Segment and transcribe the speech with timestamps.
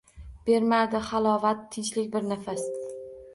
[0.45, 2.67] Bermadi halovat, tinchlik bir nafas.